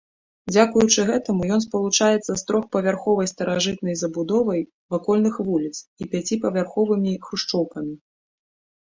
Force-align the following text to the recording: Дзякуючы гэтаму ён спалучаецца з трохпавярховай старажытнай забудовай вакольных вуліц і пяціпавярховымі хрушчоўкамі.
Дзякуючы 0.51 1.03
гэтаму 1.09 1.43
ён 1.57 1.61
спалучаецца 1.65 2.29
з 2.35 2.41
трохпавярховай 2.53 3.31
старажытнай 3.33 3.95
забудовай 4.03 4.67
вакольных 4.97 5.35
вуліц 5.51 5.75
і 5.79 6.03
пяціпавярховымі 6.13 7.11
хрушчоўкамі. 7.31 7.95